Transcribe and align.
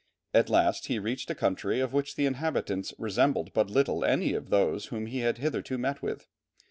At 0.33 0.49
last 0.49 0.87
he 0.87 0.97
reached 0.97 1.29
a 1.29 1.35
country 1.35 1.79
of 1.79 1.93
which 1.93 2.15
the 2.15 2.25
inhabitants 2.25 2.91
resembled 2.97 3.53
but 3.53 3.69
little 3.69 4.03
any 4.03 4.33
of 4.33 4.49
those 4.49 4.87
whom 4.87 5.05
he 5.05 5.19
had 5.19 5.37
hitherto 5.37 5.77
met 5.77 6.01
with. 6.01 6.27